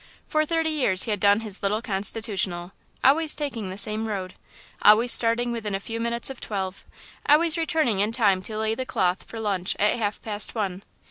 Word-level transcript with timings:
For 0.25 0.45
thirty 0.47 0.71
years 0.71 1.03
he 1.03 1.11
had 1.11 1.19
done 1.19 1.41
his 1.41 1.61
little 1.61 1.83
constitutional, 1.83 2.71
always 3.03 3.35
taking 3.35 3.69
the 3.69 3.77
same 3.77 4.07
road, 4.07 4.33
always 4.81 5.11
starting 5.13 5.51
within 5.51 5.75
a 5.75 5.79
few 5.79 5.99
minutes 5.99 6.31
of 6.31 6.39
twelve, 6.41 6.85
always 7.29 7.55
returning 7.55 7.99
in 7.99 8.11
time 8.11 8.41
to 8.41 8.57
lay 8.57 8.73
the 8.73 8.83
cloth 8.83 9.21
for 9.21 9.39
lunch 9.39 9.75
at 9.77 9.93
half 9.99 10.19
past 10.23 10.55
one. 10.55 10.81